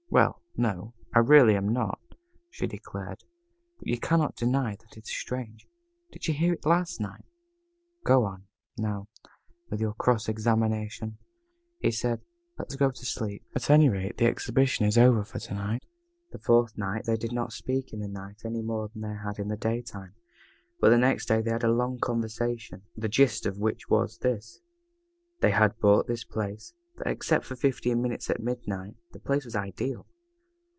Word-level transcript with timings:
"Well, 0.13 0.41
no, 0.57 0.93
I 1.15 1.19
really 1.19 1.55
am 1.55 1.69
not," 1.69 2.01
she 2.49 2.67
declared, 2.67 3.23
"but 3.77 3.87
you 3.87 3.97
cannot 3.97 4.35
deny 4.35 4.75
that 4.75 4.97
it 4.97 5.07
is 5.07 5.09
strange. 5.15 5.69
Did 6.11 6.27
you 6.27 6.33
hear 6.33 6.51
it 6.51 6.65
last 6.65 6.99
night?" 6.99 7.23
"Go 8.03 8.25
on, 8.25 8.43
now, 8.77 9.07
with 9.69 9.79
your 9.79 9.93
cross 9.93 10.27
examination," 10.27 11.17
he 11.79 11.91
said. 11.91 12.19
"Let's 12.59 12.75
go 12.75 12.91
to 12.91 13.05
sleep. 13.05 13.45
At 13.55 13.69
any 13.69 13.87
rate 13.87 14.17
the 14.17 14.25
exhibition 14.25 14.83
is 14.85 14.97
over 14.97 15.23
for 15.23 15.39
to 15.39 15.53
night." 15.53 15.85
The 16.33 16.39
fourth 16.39 16.77
night 16.77 17.05
they 17.05 17.15
did 17.15 17.31
not 17.31 17.53
speak 17.53 17.93
in 17.93 18.01
the 18.01 18.09
night 18.09 18.41
any 18.43 18.61
more 18.61 18.89
than 18.89 19.03
they 19.03 19.15
had 19.17 19.39
in 19.39 19.47
the 19.47 19.55
daytime. 19.55 20.15
But 20.81 20.89
the 20.89 20.97
next 20.97 21.27
day 21.27 21.41
they 21.41 21.51
had 21.51 21.63
a 21.63 21.71
long 21.71 21.99
conversation, 21.99 22.81
the 22.97 23.07
gist 23.07 23.45
of 23.45 23.59
which 23.59 23.87
was 23.89 24.17
this: 24.17 24.59
That 25.39 25.47
they 25.47 25.51
had 25.51 25.79
bought 25.79 26.07
the 26.07 26.21
place, 26.29 26.73
that 26.97 27.07
except 27.07 27.45
for 27.45 27.55
fifteen 27.55 27.99
minutes 28.01 28.29
at 28.29 28.43
midnight, 28.43 28.95
the 29.11 29.19
place 29.19 29.45
was 29.45 29.55
ideal. 29.55 30.05